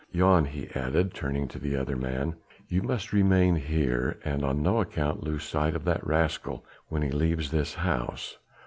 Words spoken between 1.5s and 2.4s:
the other man,